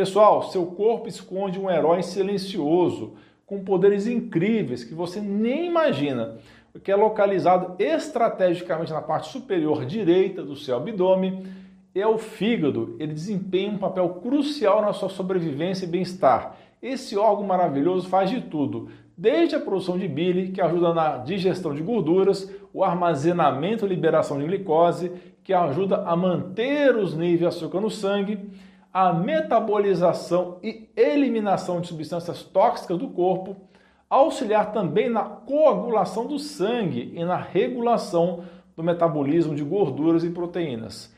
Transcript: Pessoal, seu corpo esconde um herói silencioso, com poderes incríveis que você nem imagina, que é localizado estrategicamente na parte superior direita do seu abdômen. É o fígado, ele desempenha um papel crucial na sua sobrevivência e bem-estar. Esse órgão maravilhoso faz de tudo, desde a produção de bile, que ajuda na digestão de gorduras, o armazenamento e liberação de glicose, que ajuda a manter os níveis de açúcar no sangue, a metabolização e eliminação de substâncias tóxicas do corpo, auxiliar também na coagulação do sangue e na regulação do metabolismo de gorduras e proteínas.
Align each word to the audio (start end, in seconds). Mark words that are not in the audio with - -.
Pessoal, 0.00 0.44
seu 0.44 0.64
corpo 0.64 1.08
esconde 1.08 1.60
um 1.60 1.70
herói 1.70 2.02
silencioso, 2.02 3.12
com 3.44 3.62
poderes 3.62 4.06
incríveis 4.06 4.82
que 4.82 4.94
você 4.94 5.20
nem 5.20 5.66
imagina, 5.66 6.38
que 6.82 6.90
é 6.90 6.96
localizado 6.96 7.74
estrategicamente 7.78 8.94
na 8.94 9.02
parte 9.02 9.28
superior 9.28 9.84
direita 9.84 10.42
do 10.42 10.56
seu 10.56 10.76
abdômen. 10.76 11.44
É 11.94 12.06
o 12.06 12.16
fígado, 12.16 12.96
ele 12.98 13.12
desempenha 13.12 13.72
um 13.72 13.76
papel 13.76 14.08
crucial 14.22 14.80
na 14.80 14.94
sua 14.94 15.10
sobrevivência 15.10 15.84
e 15.84 15.88
bem-estar. 15.88 16.56
Esse 16.80 17.18
órgão 17.18 17.46
maravilhoso 17.46 18.08
faz 18.08 18.30
de 18.30 18.40
tudo, 18.40 18.88
desde 19.14 19.54
a 19.54 19.60
produção 19.60 19.98
de 19.98 20.08
bile, 20.08 20.50
que 20.50 20.62
ajuda 20.62 20.94
na 20.94 21.18
digestão 21.18 21.74
de 21.74 21.82
gorduras, 21.82 22.50
o 22.72 22.82
armazenamento 22.82 23.84
e 23.84 23.88
liberação 23.90 24.38
de 24.38 24.46
glicose, 24.46 25.12
que 25.44 25.52
ajuda 25.52 26.04
a 26.06 26.16
manter 26.16 26.96
os 26.96 27.14
níveis 27.14 27.40
de 27.40 27.46
açúcar 27.46 27.82
no 27.82 27.90
sangue, 27.90 28.48
a 28.92 29.12
metabolização 29.12 30.58
e 30.62 30.88
eliminação 30.96 31.80
de 31.80 31.88
substâncias 31.88 32.42
tóxicas 32.42 32.98
do 32.98 33.08
corpo, 33.08 33.56
auxiliar 34.08 34.72
também 34.72 35.08
na 35.08 35.22
coagulação 35.22 36.26
do 36.26 36.38
sangue 36.38 37.12
e 37.14 37.24
na 37.24 37.36
regulação 37.36 38.44
do 38.76 38.82
metabolismo 38.82 39.54
de 39.54 39.62
gorduras 39.62 40.24
e 40.24 40.30
proteínas. 40.30 41.14